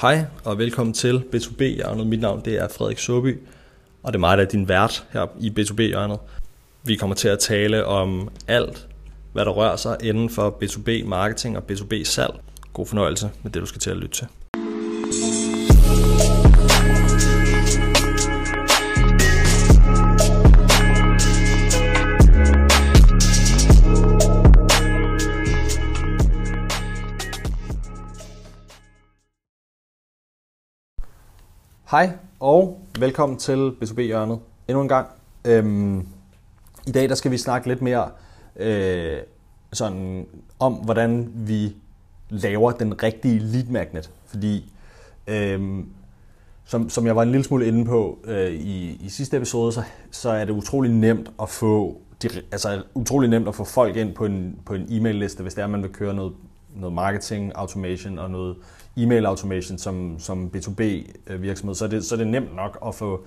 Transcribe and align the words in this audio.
Hej 0.00 0.24
og 0.44 0.58
velkommen 0.58 0.92
til 0.92 1.24
B2B-hjørnet. 1.34 2.06
Mit 2.06 2.20
navn 2.20 2.44
det 2.44 2.58
er 2.58 2.68
Frederik 2.68 2.98
Søby, 2.98 3.38
og 4.02 4.12
det 4.12 4.18
er 4.18 4.20
mig, 4.20 4.38
der 4.38 4.44
er 4.44 4.48
din 4.48 4.68
vært 4.68 5.06
her 5.12 5.26
i 5.40 5.50
B2B-hjørnet. 5.58 6.18
Vi 6.84 6.96
kommer 6.96 7.16
til 7.16 7.28
at 7.28 7.38
tale 7.38 7.86
om 7.86 8.28
alt, 8.48 8.88
hvad 9.32 9.44
der 9.44 9.50
rører 9.50 9.76
sig 9.76 9.96
inden 10.02 10.30
for 10.30 10.58
B2B-marketing 10.62 11.56
og 11.56 11.62
B2B-salg. 11.70 12.34
God 12.72 12.86
fornøjelse 12.86 13.30
med 13.42 13.50
det, 13.50 13.60
du 13.60 13.66
skal 13.66 13.80
til 13.80 13.90
at 13.90 13.96
lytte 13.96 14.14
til. 14.14 14.26
Hej 31.90 32.10
og 32.40 32.80
velkommen 32.98 33.38
til 33.38 33.70
B2B-hjørnet 33.82 34.38
endnu 34.68 34.82
en 34.82 34.88
gang. 34.88 35.06
Øhm, 35.44 35.98
I 36.86 36.90
dag 36.94 37.08
der 37.08 37.14
skal 37.14 37.30
vi 37.30 37.38
snakke 37.38 37.68
lidt 37.68 37.82
mere 37.82 38.10
øh, 38.56 39.18
sådan 39.72 40.26
om, 40.58 40.72
hvordan 40.72 41.32
vi 41.34 41.76
laver 42.28 42.70
den 42.70 43.02
rigtige 43.02 43.38
lead 43.38 43.64
magnet. 43.64 44.10
Fordi 44.26 44.72
øhm, 45.26 45.88
som, 46.64 46.90
som 46.90 47.06
jeg 47.06 47.16
var 47.16 47.22
en 47.22 47.30
lille 47.30 47.44
smule 47.44 47.66
inde 47.66 47.84
på 47.84 48.18
øh, 48.24 48.50
i, 48.50 49.00
i 49.00 49.08
sidste 49.08 49.36
episode, 49.36 49.72
så, 49.72 49.82
så 50.10 50.30
er 50.30 50.44
det 50.44 50.52
utrolig 50.52 50.92
nemt 50.92 51.30
at 51.42 51.48
få 51.48 52.00
de, 52.22 52.28
altså 52.52 52.82
utrolig 52.94 53.30
nemt 53.30 53.48
at 53.48 53.54
få 53.54 53.64
folk 53.64 53.96
ind 53.96 54.14
på 54.14 54.24
en, 54.24 54.58
på 54.64 54.74
en 54.74 54.86
e-mail-liste, 54.90 55.42
hvis 55.42 55.54
det 55.54 55.60
er, 55.60 55.64
at 55.64 55.70
man 55.70 55.82
vil 55.82 55.92
køre 55.92 56.14
noget, 56.14 56.32
noget 56.74 56.94
marketing 56.94 57.52
automation 57.54 58.18
og 58.18 58.30
noget 58.30 58.56
e-mail 58.96 59.26
automation 59.26 59.78
som, 59.78 60.18
som 60.18 60.50
B2B 60.56 60.82
øh, 61.26 61.42
virksomhed, 61.42 61.74
så 61.74 61.84
er, 61.84 61.88
det, 61.88 62.04
så 62.04 62.14
er 62.14 62.16
det 62.16 62.26
nemt 62.26 62.56
nok 62.56 62.78
at 62.86 62.94
få, 62.94 63.24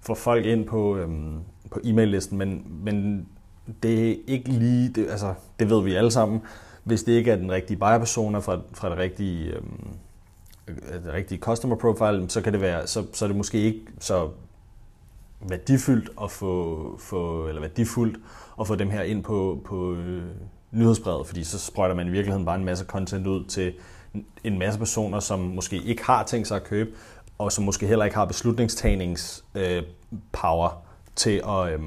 få 0.00 0.14
folk 0.14 0.46
ind 0.46 0.66
på, 0.66 0.96
øhm, 0.96 1.38
på 1.70 1.80
e-mail-listen, 1.84 2.38
men, 2.38 2.66
men 2.84 3.26
det 3.82 4.10
er 4.10 4.16
ikke 4.26 4.48
lige, 4.48 4.88
det, 4.88 5.10
altså, 5.10 5.34
det 5.58 5.70
ved 5.70 5.82
vi 5.82 5.94
alle 5.94 6.10
sammen, 6.10 6.40
hvis 6.84 7.02
det 7.02 7.12
ikke 7.12 7.30
er 7.30 7.36
den 7.36 7.52
rigtige 7.52 7.76
buyer-persona 7.76 8.38
fra, 8.38 8.58
fra 8.74 8.90
det 8.90 8.98
rigtige, 8.98 9.50
øhm, 9.50 9.88
øh, 10.68 11.04
det 11.04 11.12
rigtige 11.12 11.38
customer 11.38 11.76
profile, 11.76 12.30
så 12.30 12.40
kan 12.40 12.52
det 12.52 12.60
være, 12.60 12.86
så, 12.86 13.04
så 13.12 13.24
er 13.24 13.26
det 13.26 13.36
måske 13.36 13.58
ikke 13.58 13.80
så 14.00 14.28
værdifuldt 15.40 16.10
at 16.22 16.30
få, 16.30 16.96
få 16.98 17.48
eller 17.48 17.60
værdifuldt 17.60 18.18
at 18.60 18.66
få 18.66 18.74
dem 18.74 18.90
her 18.90 19.02
ind 19.02 19.24
på, 19.24 19.60
på 19.64 19.94
øh, 19.94 20.22
nyhedsbrevet, 20.70 21.26
fordi 21.26 21.44
så 21.44 21.58
sprøjter 21.58 21.94
man 21.94 22.06
i 22.06 22.10
virkeligheden 22.10 22.46
bare 22.46 22.56
en 22.56 22.64
masse 22.64 22.84
content 22.84 23.26
ud 23.26 23.44
til 23.44 23.72
en 24.44 24.58
masse 24.58 24.78
personer, 24.78 25.20
som 25.20 25.40
måske 25.40 25.82
ikke 25.82 26.04
har 26.04 26.24
tænkt 26.24 26.48
sig 26.48 26.56
at 26.56 26.64
købe, 26.64 26.90
og 27.38 27.52
som 27.52 27.64
måske 27.64 27.86
heller 27.86 28.04
ikke 28.04 28.16
har 28.16 28.24
beslutningstagningspower 28.24 30.66
øh, 30.66 30.72
til, 31.16 31.42
at, 31.48 31.72
øh, 31.72 31.80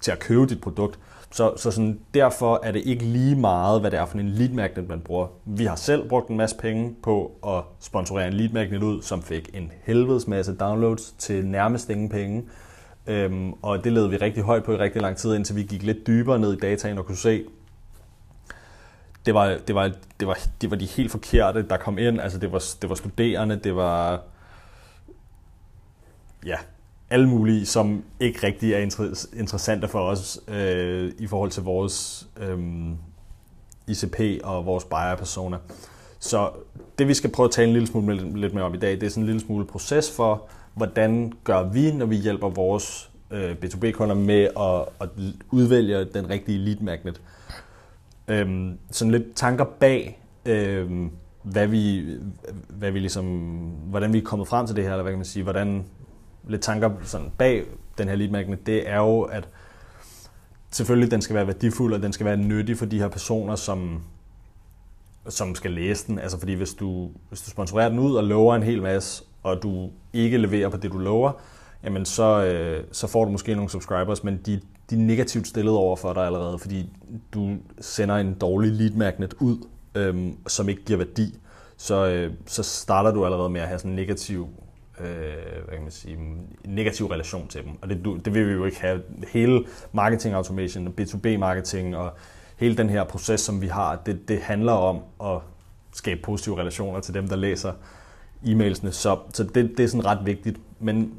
til 0.00 0.10
at 0.10 0.18
købe 0.18 0.46
dit 0.46 0.60
produkt. 0.60 0.98
Så, 1.30 1.52
så 1.56 1.70
sådan, 1.70 2.00
derfor 2.14 2.60
er 2.62 2.72
det 2.72 2.82
ikke 2.84 3.04
lige 3.04 3.36
meget, 3.36 3.80
hvad 3.80 3.90
det 3.90 3.98
er 3.98 4.06
for 4.06 4.18
en 4.18 4.28
lead 4.28 4.48
magnet, 4.48 4.88
man 4.88 5.00
bruger. 5.00 5.26
Vi 5.44 5.64
har 5.64 5.76
selv 5.76 6.08
brugt 6.08 6.28
en 6.28 6.36
masse 6.36 6.56
penge 6.56 6.94
på 7.02 7.32
at 7.46 7.62
sponsorere 7.80 8.26
en 8.26 8.32
lead 8.32 8.48
magnet 8.48 8.82
ud, 8.82 9.02
som 9.02 9.22
fik 9.22 9.50
en 9.54 9.72
helvedes 9.82 10.26
masse 10.26 10.56
downloads 10.56 11.14
til 11.18 11.46
nærmest 11.46 11.90
ingen 11.90 12.08
penge. 12.08 12.44
Øhm, 13.06 13.52
og 13.62 13.84
det 13.84 13.92
led 13.92 14.06
vi 14.06 14.16
rigtig 14.16 14.42
højt 14.42 14.64
på 14.64 14.72
i 14.72 14.76
rigtig 14.76 15.02
lang 15.02 15.16
tid, 15.16 15.34
indtil 15.34 15.56
vi 15.56 15.62
gik 15.62 15.82
lidt 15.82 16.06
dybere 16.06 16.38
ned 16.38 16.52
i 16.52 16.56
dataen 16.56 16.98
og 16.98 17.06
kunne 17.06 17.16
se, 17.16 17.44
det 19.28 19.34
var, 19.34 19.58
det 19.66 19.74
var, 19.74 19.90
det 20.20 20.28
var, 20.28 20.38
det 20.60 20.70
var 20.70 20.76
de 20.76 20.86
helt 20.86 21.10
forkerte, 21.10 21.62
der 21.62 21.76
kom 21.76 21.98
ind. 21.98 22.20
Altså 22.20 22.38
det 22.38 22.52
var, 22.52 22.64
det 22.82 22.88
var 22.90 22.94
studerende, 22.94 23.56
det 23.56 23.76
var 23.76 24.22
ja, 26.46 26.56
alle 27.10 27.28
mulige, 27.28 27.66
som 27.66 28.04
ikke 28.20 28.46
rigtig 28.46 28.72
er 28.72 28.78
interessante 29.36 29.88
for 29.88 30.00
os 30.00 30.40
øh, 30.48 31.12
i 31.18 31.26
forhold 31.26 31.50
til 31.50 31.62
vores 31.62 32.26
øh, 32.36 32.58
ICP 33.86 34.44
og 34.44 34.66
vores 34.66 34.84
buyer-persona. 34.84 35.56
Så 36.18 36.50
det 36.98 37.08
vi 37.08 37.14
skal 37.14 37.30
prøve 37.30 37.44
at 37.44 37.50
tale 37.50 37.66
en 37.66 37.72
lille 37.72 37.88
smule 37.88 38.40
lidt 38.40 38.54
mere 38.54 38.64
om 38.64 38.74
i 38.74 38.78
dag, 38.78 38.90
det 38.90 39.02
er 39.02 39.10
sådan 39.10 39.22
en 39.22 39.26
lille 39.26 39.40
smule 39.40 39.66
proces 39.66 40.16
for, 40.16 40.42
hvordan 40.74 41.32
gør 41.44 41.62
vi, 41.62 41.92
når 41.92 42.06
vi 42.06 42.16
hjælper 42.16 42.48
vores 42.48 43.10
øh, 43.30 43.56
B2B-kunder 43.64 44.14
med 44.14 44.48
at, 44.60 44.88
at 45.00 45.08
udvælge 45.50 46.04
den 46.04 46.30
rigtige 46.30 46.58
lead 46.58 46.80
magnet. 46.80 47.20
Øhm, 48.28 48.78
sådan 48.90 49.10
lidt 49.10 49.34
tanker 49.34 49.64
bag, 49.64 50.20
øhm, 50.46 51.10
hvad 51.42 51.66
vi, 51.66 52.04
hvad 52.68 52.90
vi 52.90 52.98
ligesom, 52.98 53.24
hvordan 53.84 54.12
vi 54.12 54.18
er 54.18 54.22
kommet 54.22 54.48
frem 54.48 54.66
til 54.66 54.76
det 54.76 54.84
her, 54.84 54.90
eller 54.90 55.02
hvad 55.02 55.12
kan 55.12 55.18
man 55.18 55.24
sige, 55.24 55.42
hvordan, 55.42 55.84
lidt 56.48 56.62
tanker 56.62 56.90
sådan 57.02 57.32
bag 57.38 57.64
den 57.98 58.08
her 58.08 58.16
lead 58.16 58.30
magnet, 58.30 58.66
det 58.66 58.88
er 58.88 58.96
jo, 58.96 59.20
at 59.20 59.48
selvfølgelig 60.70 61.10
den 61.10 61.22
skal 61.22 61.36
være 61.36 61.46
værdifuld, 61.46 61.94
og 61.94 62.02
den 62.02 62.12
skal 62.12 62.26
være 62.26 62.36
nyttig 62.36 62.78
for 62.78 62.86
de 62.86 62.98
her 62.98 63.08
personer, 63.08 63.56
som, 63.56 64.02
som 65.28 65.54
skal 65.54 65.70
læse 65.70 66.06
den. 66.06 66.18
Altså 66.18 66.38
fordi 66.38 66.52
hvis 66.52 66.74
du, 66.74 67.10
hvis 67.28 67.40
du 67.40 67.50
sponsorerer 67.50 67.88
den 67.88 67.98
ud 67.98 68.14
og 68.14 68.24
lover 68.24 68.54
en 68.54 68.62
hel 68.62 68.82
masse, 68.82 69.24
og 69.42 69.62
du 69.62 69.90
ikke 70.12 70.38
leverer 70.38 70.68
på 70.68 70.76
det, 70.76 70.92
du 70.92 70.98
lover, 70.98 71.32
jamen 71.84 72.04
så, 72.04 72.44
øh, 72.44 72.84
så 72.92 73.06
får 73.06 73.24
du 73.24 73.30
måske 73.30 73.54
nogle 73.54 73.70
subscribers, 73.70 74.24
men 74.24 74.40
de, 74.46 74.60
de 74.90 74.94
er 74.94 74.98
negativt 74.98 75.46
stillet 75.46 75.74
over 75.74 75.96
for 75.96 76.12
dig 76.12 76.26
allerede, 76.26 76.58
fordi 76.58 76.90
du 77.34 77.56
sender 77.80 78.16
en 78.16 78.34
dårlig 78.34 78.72
lead 78.72 78.90
magnet 78.90 79.34
ud, 79.40 79.66
øhm, 79.94 80.36
som 80.46 80.68
ikke 80.68 80.84
giver 80.84 80.96
værdi. 80.96 81.38
Så, 81.76 82.06
øh, 82.06 82.32
så 82.46 82.62
starter 82.62 83.10
du 83.10 83.24
allerede 83.24 83.48
med 83.48 83.60
at 83.60 83.68
have 83.68 83.78
sådan 83.78 83.90
en 83.90 83.96
negativ, 83.96 84.48
øh, 85.00 85.06
hvad 85.64 85.74
kan 85.74 85.82
man 85.82 85.90
sige, 85.90 86.16
en 86.16 86.48
negativ 86.64 87.06
relation 87.06 87.48
til 87.48 87.64
dem. 87.64 87.70
Og 87.82 87.88
det, 87.88 88.04
du, 88.04 88.16
det 88.16 88.34
vil 88.34 88.48
vi 88.48 88.52
jo 88.52 88.64
ikke 88.64 88.80
have. 88.80 89.02
Hele 89.32 89.64
marketing 89.92 90.34
automation, 90.34 90.94
B2B 91.00 91.36
marketing 91.36 91.96
og 91.96 92.12
hele 92.56 92.76
den 92.76 92.90
her 92.90 93.04
proces, 93.04 93.40
som 93.40 93.62
vi 93.62 93.66
har, 93.66 94.02
det, 94.06 94.28
det 94.28 94.40
handler 94.40 94.72
om 94.72 95.00
at 95.24 95.40
skabe 95.92 96.20
positive 96.22 96.58
relationer 96.58 97.00
til 97.00 97.14
dem, 97.14 97.28
der 97.28 97.36
læser 97.36 97.72
e-mailsene. 98.42 98.92
Så, 98.92 99.18
så 99.32 99.44
det, 99.44 99.54
det 99.54 99.80
er 99.80 99.88
sådan 99.88 100.04
ret 100.04 100.26
vigtigt. 100.26 100.60
Men 100.80 101.14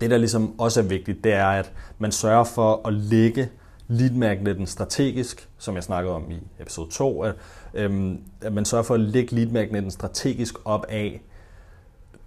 det, 0.00 0.10
der 0.10 0.16
ligesom 0.16 0.60
også 0.60 0.80
er 0.80 0.84
vigtigt, 0.84 1.24
det 1.24 1.32
er, 1.32 1.46
at 1.46 1.72
man 1.98 2.12
sørger 2.12 2.44
for 2.44 2.88
at 2.88 2.94
lægge 2.94 3.48
lead 3.88 4.10
magneten 4.10 4.66
strategisk, 4.66 5.48
som 5.58 5.74
jeg 5.74 5.84
snakkede 5.84 6.14
om 6.14 6.30
i 6.30 6.38
episode 6.60 6.90
2, 6.90 7.22
at, 7.22 7.34
øhm, 7.74 8.20
at 8.40 8.52
man 8.52 8.64
sørger 8.64 8.84
for 8.84 8.94
at 8.94 9.00
lægge 9.00 9.34
lead 9.34 9.46
magneten 9.46 9.90
strategisk 9.90 10.54
op 10.64 10.86
af 10.88 11.20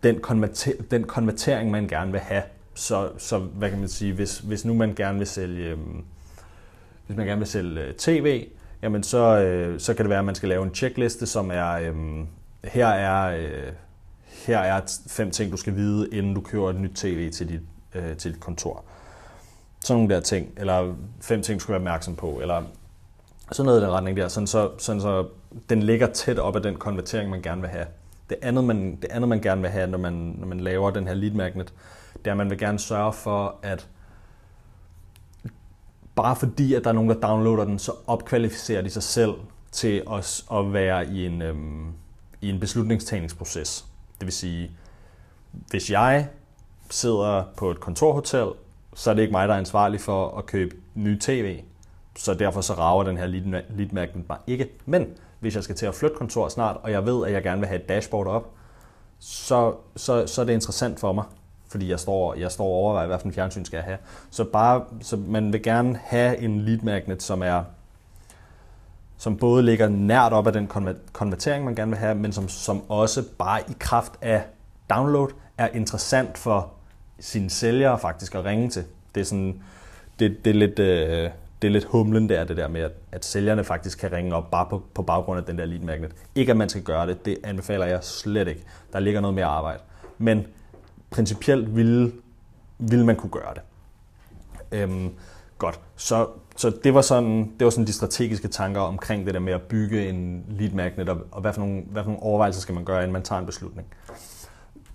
den, 0.03 0.19
konverter, 0.19 0.71
den 0.91 1.03
konvertering, 1.03 1.71
man 1.71 1.87
gerne 1.87 2.11
vil 2.11 2.21
have. 2.21 2.43
Så, 2.73 3.09
så 3.17 3.37
hvad 3.39 3.69
kan 3.69 3.79
man 3.79 3.87
sige, 3.87 4.13
hvis, 4.13 4.39
hvis 4.39 4.65
nu 4.65 4.73
man 4.73 4.95
gerne 4.95 5.17
vil 5.17 5.27
sælge, 5.27 5.69
øhm, 5.69 6.03
hvis 7.07 7.17
man 7.17 7.25
gerne 7.25 7.39
vil 7.39 7.47
sælge 7.47 7.81
øh, 7.81 7.93
tv, 7.93 8.47
jamen 8.81 9.03
så, 9.03 9.39
øh, 9.39 9.79
så 9.79 9.93
kan 9.93 10.05
det 10.05 10.09
være, 10.09 10.19
at 10.19 10.25
man 10.25 10.35
skal 10.35 10.49
lave 10.49 10.63
en 10.63 10.75
checkliste, 10.75 11.25
som 11.25 11.51
er, 11.51 11.71
øhm, 11.71 12.27
her 12.63 12.87
er 12.87 13.37
øh, 13.37 13.71
her 14.47 14.59
er 14.59 14.81
fem 15.07 15.31
ting, 15.31 15.51
du 15.51 15.57
skal 15.57 15.75
vide, 15.75 16.09
inden 16.11 16.33
du 16.33 16.41
køber 16.41 16.69
et 16.69 16.75
nyt 16.75 16.91
tv 16.95 17.31
til 17.31 17.49
dit, 17.49 17.61
øh, 17.95 18.17
til 18.17 18.33
dit 18.33 18.39
kontor. 18.39 18.83
Sådan 19.79 19.99
nogle 19.99 20.15
der 20.15 20.21
ting, 20.21 20.49
eller 20.57 20.95
fem 21.21 21.41
ting, 21.41 21.59
du 21.59 21.63
skal 21.63 21.71
være 21.71 21.79
opmærksom 21.79 22.15
på, 22.15 22.39
eller 22.41 22.63
sådan 23.51 23.65
noget 23.65 23.81
i 23.81 23.83
den 23.83 23.91
retning 23.91 24.17
der, 24.17 24.27
sådan 24.27 24.47
så, 24.47 24.71
sådan 24.77 25.01
så 25.01 25.27
den 25.69 25.83
ligger 25.83 26.07
tæt 26.07 26.39
op 26.39 26.55
af 26.55 26.61
den 26.61 26.75
konvertering, 26.75 27.29
man 27.29 27.41
gerne 27.41 27.61
vil 27.61 27.69
have. 27.69 27.85
Det 28.29 28.37
andet, 28.41 28.63
man, 28.63 28.95
det 28.95 29.11
andet, 29.11 29.27
man 29.27 29.41
gerne 29.41 29.61
vil 29.61 29.69
have, 29.69 29.87
når 29.87 29.97
man, 29.97 30.13
når 30.13 30.47
man 30.47 30.59
laver 30.59 30.91
den 30.91 31.07
her 31.07 31.13
lead 31.13 31.31
magnet, 31.31 31.73
det 32.15 32.27
er, 32.27 32.31
at 32.31 32.37
man 32.37 32.49
vil 32.49 32.57
gerne 32.57 32.79
sørge 32.79 33.13
for, 33.13 33.55
at 33.63 33.87
bare 36.15 36.35
fordi, 36.35 36.73
at 36.73 36.83
der 36.83 36.89
er 36.89 36.93
nogen, 36.93 37.09
der 37.09 37.19
downloader 37.19 37.65
den, 37.65 37.79
så 37.79 37.91
opkvalificerer 38.07 38.81
de 38.81 38.89
sig 38.89 39.03
selv 39.03 39.33
til 39.71 40.03
at, 40.11 40.43
at 40.53 40.73
være 40.73 41.07
i 41.07 41.25
en, 41.25 41.41
øhm, 41.41 41.87
i 42.41 42.49
en 42.49 42.59
beslutningstagningsproces. 42.59 43.85
Det 44.19 44.25
vil 44.25 44.33
sige, 44.33 44.71
hvis 45.51 45.91
jeg 45.91 46.27
sidder 46.89 47.43
på 47.57 47.71
et 47.71 47.79
kontorhotel, 47.79 48.47
så 48.95 49.09
er 49.09 49.13
det 49.13 49.21
ikke 49.21 49.31
mig, 49.31 49.47
der 49.47 49.53
er 49.53 49.59
ansvarlig 49.59 50.01
for 50.01 50.37
at 50.37 50.45
købe 50.45 50.75
ny 50.95 51.19
tv. 51.19 51.61
Så 52.15 52.33
derfor 52.33 52.61
så 52.61 52.73
rager 52.73 53.03
den 53.03 53.17
her 53.17 53.25
lead 53.25 53.91
magnet 53.91 54.29
mig 54.29 54.37
ikke. 54.47 54.69
Men 54.85 55.07
hvis 55.39 55.55
jeg 55.55 55.63
skal 55.63 55.75
til 55.75 55.85
at 55.85 55.95
flytte 55.95 56.15
kontor 56.15 56.49
snart, 56.49 56.77
og 56.83 56.91
jeg 56.91 57.05
ved, 57.05 57.27
at 57.27 57.33
jeg 57.33 57.43
gerne 57.43 57.59
vil 57.59 57.67
have 57.67 57.81
et 57.81 57.89
dashboard 57.89 58.27
op, 58.27 58.53
så, 59.19 59.73
så, 59.95 60.27
så 60.27 60.41
er 60.41 60.45
det 60.45 60.53
interessant 60.53 60.99
for 60.99 61.13
mig, 61.13 61.23
fordi 61.67 61.89
jeg 61.89 61.99
står, 61.99 62.33
jeg 62.33 62.51
står 62.51 62.65
og 62.65 62.71
overvejer, 62.71 63.07
hvad 63.07 63.19
for 63.19 63.25
en 63.25 63.33
fjernsyn 63.33 63.65
skal 63.65 63.77
jeg 63.77 63.83
have. 63.83 63.97
Så, 64.29 64.43
bare, 64.43 64.85
så 65.01 65.17
man 65.17 65.53
vil 65.53 65.63
gerne 65.63 65.99
have 66.03 66.37
en 66.37 66.61
lead 66.61 66.79
magnet, 66.79 67.23
som 67.23 67.43
er 67.43 67.63
som 69.19 69.37
både 69.37 69.63
ligger 69.63 69.89
nært 69.89 70.33
op 70.33 70.47
af 70.47 70.53
den 70.53 70.67
konvertering, 71.13 71.65
man 71.65 71.75
gerne 71.75 71.91
vil 71.91 71.99
have, 71.99 72.15
men 72.15 72.33
som, 72.33 72.49
som 72.49 72.89
også 72.89 73.23
bare 73.37 73.61
i 73.61 73.73
kraft 73.79 74.13
af 74.21 74.43
download 74.89 75.29
er 75.57 75.67
interessant 75.67 76.37
for 76.37 76.71
sine 77.19 77.49
sælgere 77.49 77.99
faktisk 77.99 78.35
at 78.35 78.45
ringe 78.45 78.69
til. 78.69 78.83
Det 79.15 79.21
er, 79.21 79.25
sådan, 79.25 79.61
det, 80.19 80.45
det 80.45 80.49
er 80.49 80.55
lidt, 80.55 80.79
øh, 80.79 81.29
det 81.61 81.67
er 81.67 81.71
lidt 81.71 81.85
humlen 81.85 82.29
der, 82.29 82.43
det 82.43 82.57
der 82.57 82.67
med, 82.67 82.81
at, 82.81 82.91
at 83.11 83.25
sælgerne 83.25 83.63
faktisk 83.63 83.99
kan 83.99 84.11
ringe 84.11 84.35
op 84.35 84.51
bare 84.51 84.67
på, 84.69 84.83
på 84.93 85.01
baggrund 85.01 85.39
af 85.39 85.45
den 85.45 85.57
der 85.57 85.65
lead 85.65 85.79
magnet. 85.81 86.11
Ikke 86.35 86.51
at 86.51 86.57
man 86.57 86.69
skal 86.69 86.83
gøre 86.83 87.07
det, 87.07 87.25
det 87.25 87.37
anbefaler 87.43 87.85
jeg 87.85 88.03
slet 88.03 88.47
ikke. 88.47 88.63
Der 88.93 88.99
ligger 88.99 89.21
noget 89.21 89.35
mere 89.35 89.45
arbejde. 89.45 89.79
Men 90.17 90.47
principielt 91.09 91.75
ville, 91.75 92.11
ville 92.77 93.05
man 93.05 93.15
kunne 93.15 93.31
gøre 93.31 93.53
det. 93.53 93.61
Øhm, 94.71 95.13
godt, 95.57 95.79
så, 95.95 96.27
så 96.59 96.69
det 96.83 96.93
var 96.93 97.01
sådan, 97.01 97.51
det 97.59 97.65
var 97.65 97.69
sådan 97.69 97.87
de 97.87 97.93
strategiske 97.93 98.47
tanker 98.47 98.81
omkring 98.81 99.25
det 99.25 99.33
der 99.33 99.39
med 99.39 99.53
at 99.53 99.61
bygge 99.61 100.09
en 100.09 100.45
lead 100.49 100.71
magnet, 100.71 101.09
og, 101.09 101.17
og 101.31 101.41
hvad, 101.41 101.53
for 101.53 101.61
nogle, 101.61 101.83
hvad 101.91 102.03
for 102.03 102.09
nogle 102.09 102.23
overvejelser 102.23 102.61
skal 102.61 102.75
man 102.75 102.83
gøre, 102.83 102.97
inden 102.97 103.13
man 103.13 103.23
tager 103.23 103.39
en 103.39 103.45
beslutning. 103.45 103.87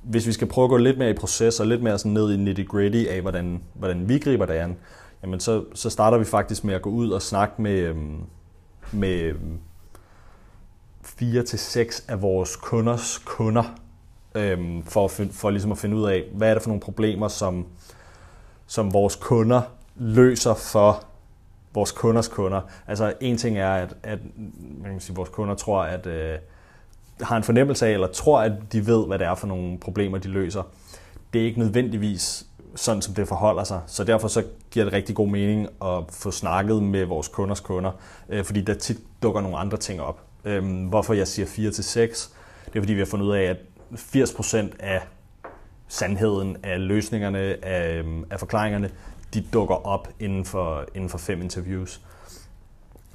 Hvis 0.03 0.27
vi 0.27 0.33
skal 0.33 0.49
prøve 0.49 0.65
at 0.65 0.69
gå 0.69 0.77
lidt 0.77 0.99
mere 0.99 1.11
i 1.11 1.13
proces, 1.13 1.61
og 1.61 1.67
lidt 1.67 1.83
mere 1.83 1.99
sådan 1.99 2.13
ned 2.13 2.33
i 2.33 2.37
nitty-gritty 2.37 3.11
af, 3.11 3.21
hvordan, 3.21 3.63
hvordan 3.75 4.09
vi 4.09 4.19
griber 4.19 4.47
det 4.47 4.55
an, 4.55 4.77
jamen 5.23 5.41
så, 5.41 5.65
så 5.75 5.91
starter 5.91 6.19
vi 6.19 6.25
faktisk 6.25 6.65
med 6.65 6.75
at 6.75 6.83
gå 6.83 6.91
ud 6.91 7.11
og 7.11 7.23
snakke 7.23 7.63
med, 7.63 7.79
øhm, 7.79 8.21
med 8.93 9.21
øhm, 9.21 9.59
fire 11.03 11.43
til 11.43 11.59
seks 11.59 12.05
af 12.09 12.23
vores 12.23 12.57
kunders 12.57 13.23
kunder, 13.25 13.65
øhm, 14.35 14.83
for, 14.83 15.05
at, 15.05 15.29
for 15.33 15.51
ligesom 15.51 15.73
at 15.73 15.79
finde 15.79 15.97
ud 15.97 16.05
af, 16.05 16.25
hvad 16.35 16.51
er 16.51 16.55
det 16.55 16.63
for 16.63 16.71
nogle 16.71 16.81
problemer, 16.81 17.29
som, 17.29 17.67
som 18.67 18.93
vores 18.93 19.17
kunder 19.17 19.63
løser 19.97 20.55
for 20.55 21.05
vores 21.75 21.93
kunders 21.93 22.29
kunder. 22.29 22.61
Altså 22.87 23.13
en 23.21 23.37
ting 23.37 23.59
er, 23.59 23.75
at, 23.75 23.95
at 24.03 24.19
man 24.83 24.91
kan 24.93 25.01
sige, 25.01 25.17
vores 25.17 25.31
kunder 25.31 25.55
tror, 25.55 25.83
at 25.83 26.07
øh, 26.07 26.39
har 27.21 27.37
en 27.37 27.43
fornemmelse 27.43 27.87
af, 27.87 27.91
eller 27.91 28.07
tror, 28.07 28.41
at 28.41 28.53
de 28.73 28.87
ved, 28.87 29.07
hvad 29.07 29.19
det 29.19 29.27
er 29.27 29.35
for 29.35 29.47
nogle 29.47 29.79
problemer, 29.79 30.19
de 30.19 30.29
løser. 30.29 30.63
Det 31.33 31.41
er 31.41 31.45
ikke 31.45 31.59
nødvendigvis 31.59 32.47
sådan, 32.75 33.03
som 33.03 33.15
det 33.15 33.29
forholder 33.29 33.65
sig. 33.65 33.81
Så 33.87 34.05
derfor 34.05 34.29
så 34.29 34.45
giver 34.71 34.85
det 34.85 34.93
rigtig 34.93 35.17
god 35.17 35.29
mening 35.29 35.69
at 35.85 36.05
få 36.11 36.31
snakket 36.31 36.83
med 36.83 37.05
vores 37.05 37.29
kunders 37.29 37.61
kunder, 37.61 37.91
øh, 38.29 38.45
fordi 38.45 38.61
der 38.61 38.75
tit 38.75 38.99
dukker 39.23 39.41
nogle 39.41 39.57
andre 39.59 39.79
ting 39.79 40.01
op. 40.01 40.21
Øh, 40.45 40.87
hvorfor 40.89 41.15
jeg 41.15 41.29
siger 41.29 41.47
4 41.47 41.71
til 41.71 41.85
6, 41.85 42.35
det 42.65 42.77
er 42.77 42.81
fordi 42.81 42.93
vi 42.93 42.99
har 42.99 43.07
fundet 43.07 43.27
ud 43.27 43.35
af, 43.35 43.43
at 43.43 43.57
80% 43.93 44.57
af 44.81 45.01
sandheden, 45.89 46.57
af 46.63 46.89
løsningerne, 46.89 47.39
af, 47.65 47.99
øhm, 47.99 48.25
af 48.31 48.39
forklaringerne, 48.39 48.91
de 49.35 49.45
dukker 49.53 49.87
op 49.87 50.09
inden 50.21 50.45
for, 50.45 50.85
inden 50.95 51.11
for 51.11 51.19
fem 51.19 51.43
interviews. 51.43 52.01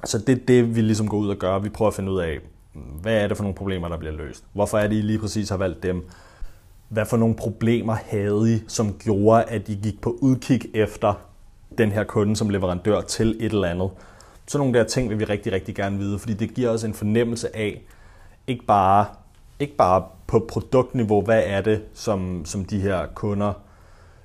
Så 0.04 0.18
det 0.18 0.28
er 0.28 0.46
det, 0.48 0.76
vi 0.76 0.80
ligesom 0.80 1.08
går 1.08 1.16
ud 1.16 1.28
og 1.28 1.36
gør. 1.36 1.58
Vi 1.58 1.68
prøver 1.68 1.88
at 1.88 1.94
finde 1.94 2.12
ud 2.12 2.20
af, 2.20 2.38
hvad 2.72 3.22
er 3.22 3.28
det 3.28 3.36
for 3.36 3.44
nogle 3.44 3.56
problemer, 3.56 3.88
der 3.88 3.96
bliver 3.96 4.14
løst? 4.14 4.44
Hvorfor 4.52 4.78
er 4.78 4.88
det, 4.88 4.96
I 4.96 5.00
lige 5.00 5.18
præcis 5.18 5.48
har 5.48 5.56
valgt 5.56 5.82
dem? 5.82 6.08
Hvad 6.88 7.06
for 7.06 7.16
nogle 7.16 7.34
problemer 7.34 7.96
havde 8.06 8.54
I, 8.54 8.62
som 8.68 8.98
gjorde, 8.98 9.44
at 9.44 9.68
I 9.68 9.78
gik 9.82 10.00
på 10.00 10.16
udkig 10.20 10.60
efter 10.74 11.14
den 11.78 11.92
her 11.92 12.04
kunde 12.04 12.36
som 12.36 12.48
leverandør 12.48 13.00
til 13.00 13.36
et 13.40 13.52
eller 13.52 13.68
andet? 13.68 13.90
Så 14.46 14.58
nogle 14.58 14.78
der 14.78 14.84
ting 14.84 15.10
vil 15.10 15.18
vi 15.18 15.24
rigtig, 15.24 15.52
rigtig 15.52 15.74
gerne 15.74 15.98
vide, 15.98 16.18
fordi 16.18 16.34
det 16.34 16.54
giver 16.54 16.70
os 16.70 16.84
en 16.84 16.94
fornemmelse 16.94 17.56
af, 17.56 17.82
ikke 18.46 18.64
bare, 18.64 19.06
ikke 19.58 19.76
bare 19.76 20.04
på 20.26 20.46
produktniveau, 20.48 21.22
hvad 21.22 21.42
er 21.46 21.60
det, 21.60 21.82
som, 21.94 22.44
som 22.44 22.64
de 22.64 22.80
her 22.80 23.06
kunder, 23.14 23.52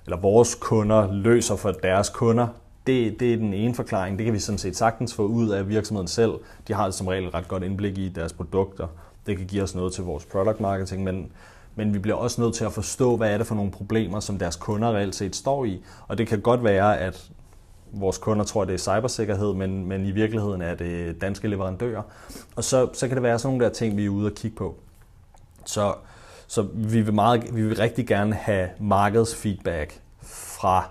eller 0.05 0.17
vores 0.17 0.55
kunder, 0.55 1.11
løser 1.11 1.55
for 1.55 1.71
deres 1.71 2.09
kunder. 2.09 2.47
Det, 2.87 3.19
det 3.19 3.33
er 3.33 3.37
den 3.37 3.53
ene 3.53 3.75
forklaring. 3.75 4.17
Det 4.17 4.25
kan 4.25 4.33
vi 4.33 4.39
sådan 4.39 4.59
set 4.59 4.77
sagtens 4.77 5.13
få 5.13 5.25
ud 5.25 5.49
af 5.49 5.69
virksomheden 5.69 6.07
selv. 6.07 6.33
De 6.67 6.73
har 6.73 6.91
som 6.91 7.07
regel 7.07 7.29
ret 7.29 7.47
godt 7.47 7.63
indblik 7.63 7.97
i 7.97 8.09
deres 8.09 8.33
produkter. 8.33 8.87
Det 9.25 9.37
kan 9.37 9.47
give 9.47 9.63
os 9.63 9.75
noget 9.75 9.93
til 9.93 10.03
vores 10.03 10.25
product 10.25 10.59
marketing, 10.59 11.03
men, 11.03 11.31
men 11.75 11.93
vi 11.93 11.99
bliver 11.99 12.15
også 12.17 12.41
nødt 12.41 12.55
til 12.55 12.65
at 12.65 12.73
forstå, 12.73 13.17
hvad 13.17 13.33
er 13.33 13.37
det 13.37 13.47
for 13.47 13.55
nogle 13.55 13.71
problemer, 13.71 14.19
som 14.19 14.39
deres 14.39 14.55
kunder 14.55 14.95
reelt 14.95 15.15
set 15.15 15.35
står 15.35 15.65
i. 15.65 15.81
Og 16.07 16.17
det 16.17 16.27
kan 16.27 16.41
godt 16.41 16.63
være, 16.63 16.97
at 16.97 17.29
vores 17.91 18.17
kunder 18.17 18.45
tror, 18.45 18.65
det 18.65 18.73
er 18.73 18.77
cybersikkerhed, 18.77 19.53
men, 19.53 19.85
men 19.85 20.05
i 20.05 20.11
virkeligheden 20.11 20.61
er 20.61 20.75
det 20.75 21.21
danske 21.21 21.47
leverandører. 21.47 22.01
Og 22.55 22.63
så, 22.63 22.89
så 22.93 23.07
kan 23.07 23.17
det 23.17 23.23
være 23.23 23.39
sådan 23.39 23.53
nogle 23.53 23.65
der 23.65 23.71
ting, 23.71 23.97
vi 23.97 24.05
er 24.05 24.09
ude 24.09 24.25
og 24.25 24.33
kigge 24.33 24.57
på. 24.57 24.75
Så, 25.65 25.93
så 26.47 26.67
vi, 26.73 27.01
vil 27.01 27.13
meget, 27.13 27.55
vi 27.55 27.61
vil 27.67 27.77
rigtig 27.77 28.07
gerne 28.07 28.33
have 28.33 28.69
markedsfeedback 28.79 29.99
fra 30.21 30.89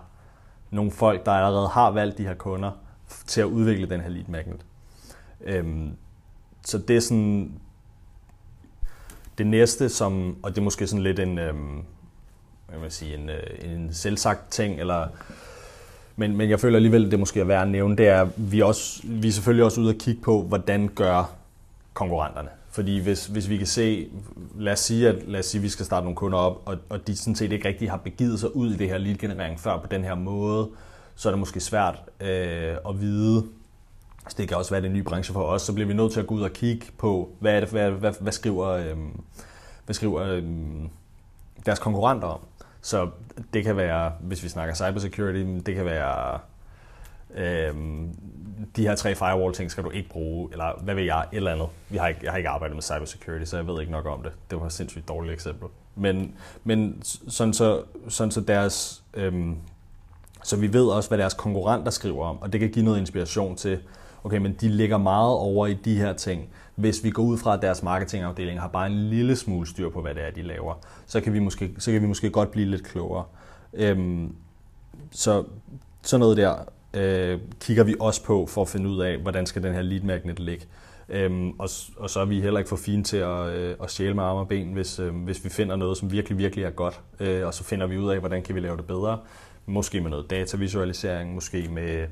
nogle 0.71 0.91
folk, 0.91 1.27
der 1.27 1.33
allerede 1.33 1.69
har 1.69 1.91
valgt 1.91 2.19
de 2.19 2.23
her 2.23 2.35
kunder, 2.35 2.71
til 3.27 3.41
at 3.41 3.45
udvikle 3.45 3.87
den 3.87 4.01
her 4.01 4.09
lead 4.09 4.25
magnet. 4.29 4.65
Øhm, 5.41 5.91
så 6.65 6.79
det 6.79 6.97
er 6.97 7.01
sådan 7.01 7.53
det 9.39 9.47
næste, 9.47 9.89
som, 9.89 10.37
og 10.43 10.51
det 10.51 10.59
er 10.59 10.62
måske 10.62 10.87
sådan 10.87 11.03
lidt 11.03 11.19
en, 11.19 11.39
øhm, 11.39 11.83
hvad 12.69 12.79
man 12.79 12.91
sige, 12.91 13.15
en, 13.15 13.29
øh, 13.31 13.73
en 13.75 13.93
selvsagt 13.93 14.50
ting, 14.50 14.81
eller, 14.81 15.07
men, 16.17 16.37
men 16.37 16.50
jeg 16.50 16.61
føler 16.61 16.77
alligevel, 16.77 17.11
det 17.11 17.19
måske 17.19 17.41
er 17.41 17.45
værd 17.45 17.62
at 17.62 17.69
nævne, 17.69 17.97
det 17.97 18.09
er, 18.09 18.21
at 18.21 18.29
vi, 18.37 18.61
også, 18.61 19.00
vi 19.05 19.29
er 19.29 19.33
selvfølgelig 19.33 19.65
også 19.65 19.81
ude 19.81 19.91
at 19.91 19.99
kigge 19.99 20.23
på, 20.23 20.43
hvordan 20.43 20.89
gør 20.89 21.31
konkurrenterne. 21.94 22.49
Fordi 22.70 22.99
hvis, 22.99 23.26
hvis 23.26 23.49
vi 23.49 23.56
kan 23.56 23.67
se, 23.67 24.11
lad 24.58 24.73
os 24.73 24.81
sige, 24.81 25.08
at 25.08 25.29
lad 25.29 25.41
os 25.41 25.46
sige, 25.46 25.58
at 25.58 25.62
vi 25.62 25.69
skal 25.69 25.87
starte 25.87 26.05
nogle 26.05 26.17
kunder 26.17 26.38
op, 26.38 26.62
og, 26.64 26.76
og 26.88 27.06
de 27.06 27.17
sådan 27.17 27.35
set 27.35 27.52
ikke 27.52 27.69
rigtig 27.69 27.91
har 27.91 27.96
begivet 27.96 28.41
sig 28.41 28.56
ud 28.56 28.73
i 28.73 28.76
det 28.76 28.88
her 28.88 28.99
lead-generering 28.99 29.61
før 29.61 29.81
på 29.81 29.87
den 29.87 30.05
her 30.05 30.14
måde, 30.14 30.69
så 31.14 31.29
er 31.29 31.32
det 31.32 31.38
måske 31.38 31.61
svært 31.61 32.02
øh, 32.20 32.76
at 32.88 33.00
vide, 33.00 33.46
så 34.29 34.35
det 34.38 34.49
kan 34.49 34.56
også 34.56 34.70
være 34.70 34.82
det 34.82 34.91
nye 34.91 35.02
branche 35.02 35.32
for 35.32 35.43
os, 35.43 35.62
så 35.62 35.73
bliver 35.73 35.87
vi 35.87 35.94
nødt 35.94 36.12
til 36.12 36.20
at 36.20 36.26
gå 36.26 36.35
ud 36.35 36.43
og 36.43 36.52
kigge 36.52 36.87
på, 36.99 37.31
hvad, 37.41 37.56
er 37.56 37.61
det, 37.61 37.69
hvad, 37.69 37.91
hvad, 37.91 38.12
hvad 38.20 38.32
skriver, 38.32 38.69
øh, 38.69 38.97
hvad 39.85 39.94
skriver 39.94 40.23
øh, 40.23 40.43
deres 41.67 41.79
konkurrenter 41.79 42.29
om. 42.29 42.40
Så 42.81 43.11
det 43.52 43.64
kan 43.64 43.76
være, 43.76 44.12
hvis 44.20 44.43
vi 44.43 44.49
snakker 44.49 44.75
cybersecurity, 44.75 45.38
det 45.67 45.75
kan 45.75 45.85
være 45.85 46.38
øhm, 47.35 48.15
de 48.77 48.83
her 48.83 48.95
tre 48.95 49.15
firewall-ting 49.15 49.71
skal 49.71 49.85
du 49.85 49.91
ikke 49.91 50.09
bruge, 50.09 50.49
eller 50.53 50.83
hvad 50.83 50.95
ved 50.95 51.03
jeg, 51.03 51.27
et 51.33 51.37
eller 51.37 51.53
andet. 51.53 51.69
Vi 51.89 51.97
har 51.97 52.09
ikke, 52.09 52.21
jeg 52.23 52.33
har 52.33 52.39
ikke 52.39 52.49
arbejdet 52.49 52.77
med 52.77 52.83
cybersecurity, 52.83 53.45
så 53.45 53.57
jeg 53.57 53.67
ved 53.67 53.81
ikke 53.81 53.93
nok 53.93 54.07
om 54.07 54.23
det. 54.23 54.33
Det 54.51 54.61
var 54.61 54.67
et 54.67 54.73
sindssygt 54.73 55.09
dårligt 55.09 55.35
eksempel. 55.35 55.69
Men, 55.97 56.35
men 56.65 57.03
sådan, 57.29 57.53
så, 57.53 57.83
sådan 58.09 58.31
så 58.31 58.41
deres... 58.41 59.03
Øhm, 59.15 59.57
så 60.43 60.57
vi 60.57 60.73
ved 60.73 60.87
også, 60.87 61.11
hvad 61.11 61.19
deres 61.19 61.35
konkurrenter 61.35 61.91
skriver 61.91 62.25
om, 62.25 62.43
og 62.43 62.53
det 62.53 62.61
kan 62.61 62.71
give 62.71 62.85
noget 62.85 62.99
inspiration 62.99 63.57
til, 63.57 63.79
okay, 64.25 64.39
men 64.39 64.53
de 64.61 64.69
ligger 64.69 64.99
meget 64.99 65.33
over 65.33 65.67
i 65.67 65.75
de 65.75 65.99
her 65.99 66.13
ting. 66.13 66.49
Hvis 66.75 67.05
vi 67.05 67.11
går 67.11 67.23
ud 67.23 67.39
fra, 67.39 67.55
at 67.55 67.63
deres 67.63 67.83
marketingafdeling 67.83 68.61
har 68.61 68.69
bare 68.69 68.87
en 68.87 69.09
lille 69.09 69.37
smule 69.37 69.67
styr 69.67 69.91
på, 69.91 70.01
hvad 70.01 70.15
det 70.15 70.27
er, 70.27 70.31
de 70.31 70.43
laver, 70.43 70.75
så 71.07 71.21
kan 71.21 71.33
vi 71.33 71.39
måske, 71.39 71.71
så 71.79 71.93
kan 71.93 72.03
vi 72.03 72.07
måske 72.07 72.31
godt 72.31 72.51
blive 72.51 72.67
lidt 72.67 72.85
klogere. 72.85 73.25
Øhm, 73.73 74.35
så 75.11 75.45
sådan 76.03 76.21
noget 76.21 76.37
der 76.37 76.55
øh, 76.94 77.41
kigger 77.61 77.85
vi 77.85 77.94
også 78.00 78.25
på 78.25 78.46
for 78.46 78.62
at 78.62 78.69
finde 78.69 78.88
ud 78.88 79.00
af, 79.00 79.19
hvordan 79.19 79.46
skal 79.46 79.62
den 79.62 79.75
her 79.75 79.82
lead 79.82 80.02
magnet 80.02 80.41
ligge. 80.41 80.67
Øhm, 81.08 81.50
og, 81.50 81.69
og 81.96 82.11
så 82.11 82.20
er 82.20 82.25
vi 82.25 82.41
heller 82.41 82.58
ikke 82.58 82.69
for 82.69 82.76
fine 82.76 83.05
til 83.05 83.17
at, 83.17 83.49
øh, 83.49 83.76
at 83.82 83.91
sjæle 83.91 84.14
med 84.14 84.25
arme 84.25 84.41
og 84.41 84.49
ben, 84.49 84.73
hvis, 84.73 84.99
øh, 84.99 85.14
hvis 85.14 85.44
vi 85.44 85.49
finder 85.49 85.76
noget, 85.76 85.96
som 85.96 86.12
virkelig, 86.12 86.38
virkelig 86.38 86.64
er 86.64 86.70
godt. 86.70 87.00
Øh, 87.21 87.47
og 87.47 87.54
så 87.54 87.64
finder 87.64 87.87
vi 87.87 87.99
ud 87.99 88.11
af, 88.11 88.19
hvordan 88.19 88.42
kan 88.42 88.54
vi 88.54 88.61
lave 88.61 88.76
det 88.76 88.87
bedre. 88.87 89.19
Måske 89.66 90.00
med 90.00 90.11
noget 90.11 90.30
datavisualisering, 90.30 91.35
måske 91.35 91.69
med, 91.69 92.07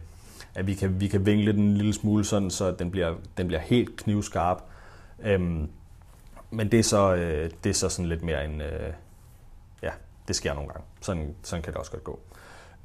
at 0.55 0.67
vi 0.67 0.75
kan, 0.75 1.01
vi 1.01 1.09
kan 1.09 1.27
vinkle 1.27 1.53
den 1.53 1.61
en 1.61 1.77
lille 1.77 1.93
smule 1.93 2.25
sådan, 2.25 2.51
så 2.51 2.71
den 2.71 2.91
bliver, 2.91 3.15
den 3.37 3.47
bliver 3.47 3.61
helt 3.61 3.97
knivskarp. 3.97 4.63
Øhm, 5.25 5.69
men 6.51 6.71
det 6.73 6.79
er, 6.79 6.83
så, 6.83 7.15
øh, 7.15 7.51
det 7.65 7.71
er 7.71 7.75
så 7.75 7.89
sådan 7.89 8.09
lidt 8.09 8.23
mere 8.23 8.45
en... 8.45 8.61
Øh, 8.61 8.93
ja, 9.83 9.91
det 10.29 10.37
sker 10.37 10.55
nogle 10.55 10.69
gange. 10.69 10.85
Sådan, 11.01 11.35
sådan 11.43 11.63
kan 11.63 11.73
det 11.73 11.79
også 11.79 11.91
godt 11.91 12.05
gå. 12.05 12.21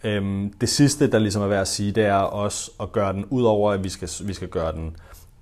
Øhm, 0.04 0.54
det 0.62 0.70
sidste, 0.70 1.12
der 1.12 1.20
ligesom 1.20 1.42
er 1.42 1.48
værd 1.48 1.62
at 1.62 1.68
sige, 1.68 1.92
det 1.92 2.06
er 2.06 2.16
også 2.16 2.72
at 2.80 2.92
gøre 2.92 3.14
den, 3.14 3.26
udover 3.30 3.72
at 3.72 3.84
vi 3.84 3.90
skal, 3.90 4.10
vi 4.24 4.34
skal 4.34 4.48
gøre 4.48 4.72
den, 4.72 4.96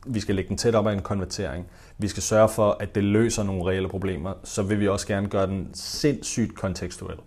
vi 0.06 0.20
skal 0.20 0.36
lægge 0.36 0.50
den 0.50 0.58
tæt 0.58 0.76
op 0.76 0.88
af 0.88 0.94
en 0.94 1.02
konvertering, 1.02 1.68
vi 1.98 2.08
skal 2.08 2.24
sørge 2.24 2.50
for, 2.50 2.78
at 2.80 2.96
det 2.96 3.04
løser 3.04 3.44
nogle 3.44 3.66
reelle 3.66 3.90
problemer, 3.90 4.34
så 4.44 4.64
vil 4.64 4.80
vi 4.80 4.88
også 4.88 5.08
gerne 5.08 5.28
gøre 5.28 5.48
den 5.48 5.70
sindssygt 5.74 6.56
kontekstuel. 6.56 7.18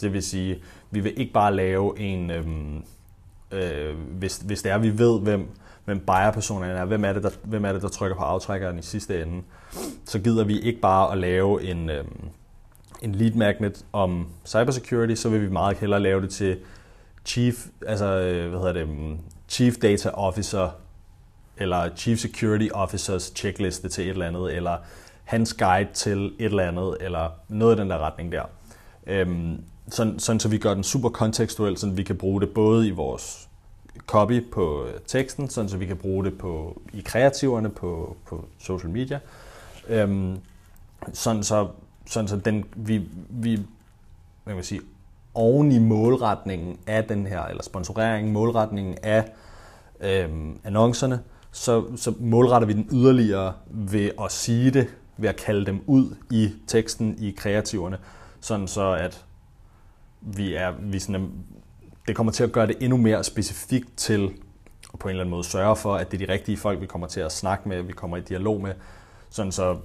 Det 0.00 0.12
vil 0.12 0.22
sige, 0.22 0.62
vi 0.90 1.00
vil 1.00 1.20
ikke 1.20 1.32
bare 1.32 1.54
lave 1.54 1.98
en, 1.98 2.30
øhm, 2.30 2.82
øh, 3.50 3.96
hvis, 4.18 4.36
hvis 4.36 4.62
det 4.62 4.72
er, 4.72 4.78
vi 4.78 4.98
ved, 4.98 5.20
hvem, 5.20 5.48
hvem 5.84 6.00
buyer-personerne 6.00 6.72
er, 6.72 6.84
hvem 6.84 7.04
er, 7.04 7.12
det, 7.12 7.22
der, 7.22 7.30
hvem 7.44 7.64
er 7.64 7.72
det, 7.72 7.82
der 7.82 7.88
trykker 7.88 8.16
på 8.16 8.22
aftrækkeren 8.22 8.78
i 8.78 8.82
sidste 8.82 9.22
ende, 9.22 9.42
så 10.04 10.18
gider 10.18 10.44
vi 10.44 10.60
ikke 10.60 10.80
bare 10.80 11.12
at 11.12 11.18
lave 11.18 11.62
en, 11.62 11.90
øhm, 11.90 12.28
en 13.04 13.14
lead 13.14 13.32
magnet 13.34 13.84
om 13.92 14.26
cybersecurity, 14.46 15.14
så 15.14 15.28
vil 15.28 15.42
vi 15.42 15.48
meget 15.48 15.76
hellere 15.76 16.00
lave 16.00 16.22
det 16.22 16.30
til 16.30 16.58
chief, 17.24 17.66
altså, 17.86 18.06
øh, 18.06 18.48
hvad 18.48 18.58
hedder 18.58 18.72
det, 18.72 18.88
mm, 18.88 19.18
chief 19.48 19.74
data 19.76 20.10
officer, 20.10 20.68
eller 21.56 21.88
chief 21.96 22.18
security 22.18 22.68
officers 22.72 23.32
checkliste 23.36 23.88
til 23.88 24.04
et 24.04 24.10
eller 24.10 24.26
andet, 24.26 24.56
eller 24.56 24.76
hans 25.24 25.54
guide 25.54 25.88
til 25.94 26.26
et 26.26 26.32
eller 26.38 26.68
andet, 26.68 26.96
eller 27.00 27.30
noget 27.48 27.76
i 27.76 27.80
den 27.80 27.90
der 27.90 27.98
retning 27.98 28.32
der. 28.32 28.42
Øhm, 29.06 29.60
sådan, 29.88 30.18
sådan 30.18 30.40
så 30.40 30.48
vi 30.48 30.58
gør 30.58 30.74
den 30.74 30.84
super 30.84 31.08
kontekstuel, 31.08 31.76
så 31.76 31.88
vi 31.90 32.02
kan 32.02 32.16
bruge 32.16 32.40
det 32.40 32.50
både 32.54 32.88
i 32.88 32.90
vores 32.90 33.48
copy 34.06 34.50
på 34.52 34.86
øh, 34.86 34.94
teksten, 35.06 35.50
sådan 35.50 35.68
så 35.68 35.76
vi 35.76 35.86
kan 35.86 35.96
bruge 35.96 36.24
det 36.24 36.38
på, 36.38 36.82
i 36.92 37.00
kreativerne 37.04 37.70
på, 37.70 38.16
på 38.26 38.44
social 38.58 38.90
media. 38.90 39.18
Øhm, 39.88 40.38
sådan 41.12 41.42
så 41.42 41.68
sådan 42.06 42.28
så 42.28 42.36
den, 42.36 42.64
vi, 42.76 43.08
vi 43.28 43.60
hvad 44.44 44.54
kan 44.54 44.64
sige, 44.64 44.80
oven 45.34 45.72
i 45.72 45.78
målretningen 45.78 46.78
af 46.86 47.04
den 47.04 47.26
her, 47.26 47.42
eller 47.42 47.62
sponsoreringen, 47.62 48.32
målretningen 48.32 48.96
af 49.02 49.32
øh, 50.00 50.28
annoncerne, 50.64 51.20
så, 51.52 51.96
så 51.96 52.14
målretter 52.20 52.66
vi 52.66 52.72
den 52.72 52.88
yderligere 52.92 53.52
ved 53.66 54.10
at 54.20 54.32
sige 54.32 54.70
det, 54.70 54.88
ved 55.16 55.28
at 55.28 55.36
kalde 55.36 55.66
dem 55.66 55.82
ud 55.86 56.16
i 56.30 56.52
teksten, 56.66 57.16
i 57.18 57.30
kreativerne, 57.30 57.98
sådan 58.40 58.68
så 58.68 58.92
at 58.92 59.24
vi 60.20 60.54
er, 60.54 60.72
vi 60.80 60.98
sådan, 60.98 61.30
det 62.08 62.16
kommer 62.16 62.32
til 62.32 62.44
at 62.44 62.52
gøre 62.52 62.66
det 62.66 62.76
endnu 62.80 62.96
mere 62.96 63.24
specifikt 63.24 63.96
til 63.96 64.32
at 64.92 64.98
på 64.98 65.08
en 65.08 65.10
eller 65.10 65.22
anden 65.22 65.30
måde 65.30 65.44
sørge 65.44 65.76
for, 65.76 65.94
at 65.94 66.10
det 66.10 66.22
er 66.22 66.26
de 66.26 66.32
rigtige 66.32 66.56
folk, 66.56 66.80
vi 66.80 66.86
kommer 66.86 67.06
til 67.06 67.20
at 67.20 67.32
snakke 67.32 67.68
med, 67.68 67.82
vi 67.82 67.92
kommer 67.92 68.16
i 68.16 68.20
dialog 68.20 68.60
med, 68.60 68.72
sådan 69.30 69.52
så 69.52 69.76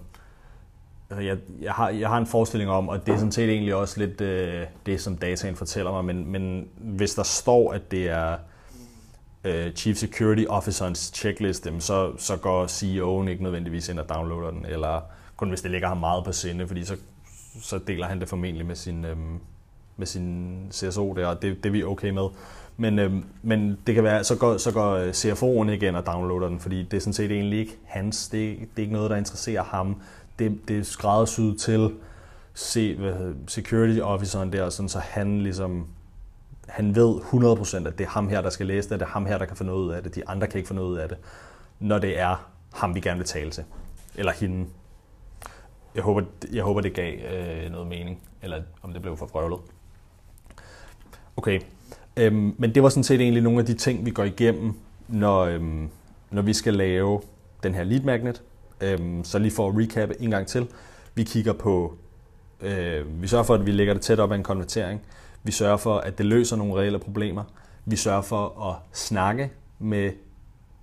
altså, 1.09 1.23
jeg, 1.23 1.37
jeg, 1.61 1.73
har, 1.73 1.89
jeg 1.89 2.09
har 2.09 2.17
en 2.17 2.25
forestilling 2.25 2.69
om, 2.71 2.89
og 2.89 3.05
det 3.05 3.13
er 3.13 3.17
sådan 3.17 3.31
set 3.31 3.49
egentlig 3.49 3.75
også 3.75 3.99
lidt 3.99 4.21
øh, 4.21 4.65
det, 4.85 5.01
som 5.01 5.17
dataen 5.17 5.55
fortæller 5.55 5.91
mig, 5.91 6.05
men, 6.05 6.31
men 6.31 6.67
hvis 6.77 7.13
der 7.13 7.23
står, 7.23 7.73
at 7.73 7.91
det 7.91 8.09
er 8.09 8.37
øh, 9.43 9.73
Chief 9.73 9.97
Security 9.97 10.43
Officer's 10.43 11.13
checklist, 11.13 11.67
så, 11.79 12.11
så 12.17 12.37
går 12.37 12.65
CEO'en 12.65 13.29
ikke 13.29 13.43
nødvendigvis 13.43 13.89
ind 13.89 13.99
og 13.99 14.09
downloader 14.09 14.51
den, 14.51 14.65
eller 14.65 15.01
kun 15.37 15.49
hvis 15.49 15.61
det 15.61 15.71
ligger 15.71 15.87
ham 15.87 15.97
meget 15.97 16.25
på 16.25 16.31
sinde, 16.31 16.67
fordi 16.67 16.85
så, 16.85 16.97
så 17.61 17.79
deler 17.87 18.07
han 18.07 18.19
det 18.19 18.29
formentlig 18.29 18.65
med 18.65 18.75
sin, 18.75 19.05
øh, 19.05 19.17
med 19.97 20.07
sin 20.07 20.57
CSO 20.71 21.13
der, 21.13 21.27
og 21.27 21.41
det, 21.41 21.57
det 21.63 21.65
er 21.65 21.73
vi 21.73 21.83
okay 21.83 22.09
med. 22.09 22.27
Men, 22.77 22.99
øh, 22.99 23.13
men 23.41 23.77
det 23.87 23.95
kan 23.95 24.03
være, 24.03 24.23
så 24.23 24.35
går, 24.35 24.57
så 24.57 24.71
går 24.71 24.91
øh, 24.91 25.09
CFO'en 25.09 25.71
igen 25.71 25.95
og 25.95 26.05
downloader 26.05 26.47
den, 26.47 26.59
fordi 26.59 26.83
det 26.83 26.97
er 26.97 27.01
sådan 27.01 27.13
set 27.13 27.31
egentlig 27.31 27.59
ikke 27.59 27.77
hans, 27.85 28.29
det, 28.29 28.59
det 28.59 28.67
er 28.77 28.81
ikke 28.81 28.93
noget, 28.93 29.09
der 29.09 29.17
interesserer 29.17 29.63
ham. 29.63 30.01
Det, 30.39 30.59
det 30.67 30.79
er 30.79 30.83
skræddersyet 30.83 31.59
til 31.59 31.91
se, 32.53 32.95
hvad, 32.95 33.13
hedder, 33.13 33.33
security 33.47 33.99
officeren 33.99 34.53
der, 34.53 34.69
sådan, 34.69 34.89
så 34.89 34.99
han 34.99 35.41
ligesom 35.41 35.87
han 36.69 36.95
ved 36.95 37.15
100% 37.21 37.87
at 37.87 37.97
det 37.97 38.03
er 38.03 38.09
ham 38.09 38.29
her, 38.29 38.41
der 38.41 38.49
skal 38.49 38.65
læse 38.65 38.89
det, 38.89 38.99
det 38.99 39.05
er 39.05 39.09
ham 39.09 39.25
her, 39.25 39.37
der 39.37 39.45
kan 39.45 39.57
få 39.57 39.63
noget 39.63 39.79
ud 39.79 39.91
af 39.91 40.03
det, 40.03 40.15
de 40.15 40.27
andre 40.27 40.47
kan 40.47 40.57
ikke 40.57 40.67
få 40.67 40.73
noget 40.73 40.89
ud 40.89 40.97
af 40.97 41.09
det, 41.09 41.17
når 41.79 41.99
det 41.99 42.19
er 42.19 42.49
ham, 42.73 42.95
vi 42.95 42.99
gerne 42.99 43.17
vil 43.17 43.27
tale 43.27 43.51
til. 43.51 43.63
Eller 44.15 44.31
hende. 44.31 44.67
Jeg 45.95 46.03
håber, 46.03 46.21
jeg 46.53 46.63
håber 46.63 46.81
det 46.81 46.93
gav 46.93 47.13
øh, 47.13 47.71
noget 47.71 47.87
mening, 47.87 48.21
eller 48.41 48.61
om 48.81 48.93
det 48.93 49.01
blev 49.01 49.17
for 49.17 49.27
frøvlet. 49.27 49.59
Okay, 51.37 51.61
øhm, 52.17 52.55
men 52.57 52.75
det 52.75 52.83
var 52.83 52.89
sådan 52.89 53.03
set 53.03 53.21
egentlig 53.21 53.43
nogle 53.43 53.59
af 53.59 53.65
de 53.65 53.73
ting, 53.73 54.05
vi 54.05 54.11
går 54.11 54.23
igennem, 54.23 54.73
når, 55.07 55.39
øhm, 55.39 55.89
når 56.31 56.41
vi 56.41 56.53
skal 56.53 56.73
lave 56.73 57.21
den 57.63 57.75
her 57.75 57.83
lead 57.83 58.01
magnet. 58.01 58.41
Øhm, 58.81 59.23
så 59.23 59.39
lige 59.39 59.51
for 59.51 59.69
at 59.69 59.75
recap 59.77 60.09
en 60.19 60.31
gang 60.31 60.47
til. 60.47 60.67
Vi 61.15 61.23
kigger 61.23 61.53
på, 61.53 61.93
øh, 62.61 63.21
vi 63.21 63.27
sørger 63.27 63.43
for, 63.43 63.53
at 63.53 63.65
vi 63.65 63.71
lægger 63.71 63.93
det 63.93 64.03
tæt 64.03 64.19
op 64.19 64.31
af 64.31 64.35
en 64.35 64.43
konvertering. 64.43 65.01
Vi 65.43 65.51
sørger 65.51 65.77
for, 65.77 65.97
at 65.97 66.17
det 66.17 66.25
løser 66.25 66.55
nogle 66.55 66.73
reelle 66.73 66.99
problemer. 66.99 67.43
Vi 67.85 67.95
sørger 67.95 68.21
for 68.21 68.69
at 68.69 68.97
snakke 68.97 69.51
med 69.79 70.11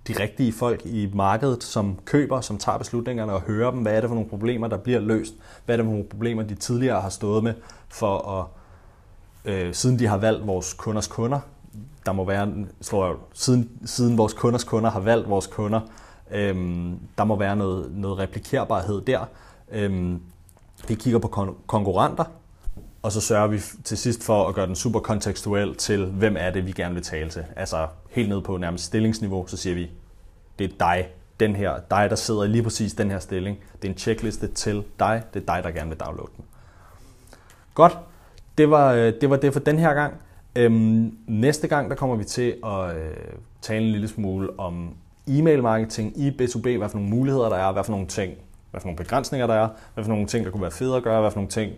de 0.07 0.13
rigtige 0.19 0.53
folk 0.53 0.85
i 0.85 1.11
markedet, 1.13 1.63
som 1.63 1.99
køber, 2.05 2.41
som 2.41 2.57
tager 2.57 2.77
beslutningerne 2.77 3.33
og 3.33 3.41
hører 3.41 3.71
dem. 3.71 3.81
Hvad 3.81 3.95
er 3.95 4.01
det 4.01 4.09
for 4.09 4.15
nogle 4.15 4.29
problemer, 4.29 4.67
der 4.67 4.77
bliver 4.77 4.99
løst? 4.99 5.33
Hvad 5.65 5.75
er 5.75 5.77
det 5.77 5.85
for 5.85 5.91
nogle 5.91 6.07
problemer, 6.07 6.43
de 6.43 6.55
tidligere 6.55 7.01
har 7.01 7.09
stået 7.09 7.43
med, 7.43 7.53
for 7.89 8.17
at, 8.39 8.45
øh, 9.53 9.73
siden 9.73 9.99
de 9.99 10.07
har 10.07 10.17
valgt 10.17 10.47
vores 10.47 10.73
kunders 10.73 11.07
kunder. 11.07 11.39
Der 12.05 12.11
må 12.11 12.25
være, 12.25 12.53
tror 12.81 13.07
jeg, 13.07 13.15
siden, 13.33 13.69
siden 13.85 14.17
vores 14.17 14.33
kunders 14.33 14.63
kunder 14.63 14.89
har 14.89 14.99
valgt 14.99 15.29
vores 15.29 15.47
kunder, 15.47 15.79
Øhm, 16.31 16.99
der 17.17 17.23
må 17.23 17.35
være 17.35 17.55
noget, 17.55 17.91
noget 17.91 18.19
replikerbarhed 18.19 19.01
der. 19.01 19.25
Øhm, 19.71 20.21
vi 20.87 20.95
kigger 20.95 21.19
på 21.19 21.27
kon- 21.27 21.65
konkurrenter, 21.67 22.25
og 23.01 23.11
så 23.11 23.21
sørger 23.21 23.47
vi 23.47 23.59
til 23.83 23.97
sidst 23.97 24.23
for 24.23 24.47
at 24.47 24.55
gøre 24.55 24.67
den 24.67 24.75
super 24.75 24.99
kontekstuel 24.99 25.75
til, 25.75 26.05
hvem 26.05 26.35
er 26.39 26.49
det, 26.49 26.65
vi 26.65 26.71
gerne 26.71 26.93
vil 26.93 27.03
tale 27.03 27.29
til. 27.29 27.43
Altså 27.55 27.87
helt 28.09 28.29
ned 28.29 28.41
på 28.41 28.57
nærmest 28.57 28.85
stillingsniveau, 28.85 29.47
så 29.47 29.57
siger 29.57 29.75
vi, 29.75 29.91
det 30.59 30.71
er 30.71 30.75
dig, 30.79 31.09
den 31.39 31.55
her, 31.55 31.79
dig, 31.91 32.09
der 32.09 32.15
sidder 32.15 32.43
i 32.43 32.47
lige 32.47 32.63
præcis 32.63 32.93
den 32.93 33.11
her 33.11 33.19
stilling. 33.19 33.57
Det 33.81 33.87
er 33.87 33.91
en 33.91 33.97
checkliste 33.97 34.47
til 34.47 34.83
dig, 34.99 35.23
det 35.33 35.41
er 35.41 35.55
dig, 35.55 35.63
der 35.63 35.71
gerne 35.71 35.89
vil 35.89 35.99
downloade 35.99 36.31
den. 36.37 36.45
Godt, 37.73 37.97
det 38.57 38.69
var 38.69 38.93
øh, 38.93 39.13
det, 39.21 39.29
var 39.29 39.37
det 39.37 39.53
for 39.53 39.59
den 39.59 39.79
her 39.79 39.93
gang. 39.93 40.13
Øhm, 40.55 41.17
næste 41.27 41.67
gang, 41.67 41.89
der 41.89 41.95
kommer 41.95 42.15
vi 42.15 42.23
til 42.23 42.55
at 42.65 42.95
øh, 42.95 43.15
tale 43.61 43.85
en 43.85 43.91
lille 43.91 44.07
smule 44.07 44.59
om 44.59 44.95
e-mail 45.27 45.61
marketing 45.61 46.17
i 46.17 46.29
B2B, 46.29 46.77
hvad 46.77 46.89
for 46.89 46.97
nogle 46.97 47.09
muligheder 47.09 47.49
der 47.49 47.55
er, 47.57 47.71
hvad 47.71 47.83
for 47.83 47.91
nogle 47.91 48.07
ting, 48.07 48.33
hvad 48.71 48.81
for 48.81 48.87
nogle 48.87 48.97
begrænsninger 48.97 49.47
der 49.47 49.53
er, 49.53 49.69
hvad 49.93 50.03
for 50.03 50.11
nogle 50.11 50.27
ting, 50.27 50.45
der 50.45 50.51
kunne 50.51 50.61
være 50.61 50.71
fede 50.71 50.95
at 50.95 51.03
gøre, 51.03 51.21
hvad 51.21 51.31
for 51.31 51.37
nogle 51.37 51.49
ting, 51.49 51.73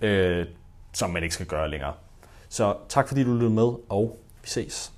øh, 0.00 0.46
som 0.92 1.10
man 1.10 1.22
ikke 1.22 1.34
skal 1.34 1.46
gøre 1.46 1.70
længere. 1.70 1.92
Så 2.48 2.74
tak 2.88 3.08
fordi 3.08 3.24
du 3.24 3.32
lyttede 3.32 3.50
med, 3.50 3.72
og 3.88 4.18
vi 4.42 4.48
ses. 4.48 4.93